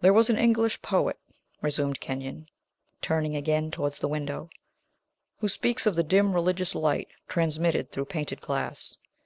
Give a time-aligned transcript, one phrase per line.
[0.00, 1.18] "There was an English poet,"
[1.60, 2.48] resumed Kenyon,
[3.02, 4.48] turning again towards the window,
[5.36, 8.96] "who speaks of the 'dim, religious light,' transmitted through painted glass.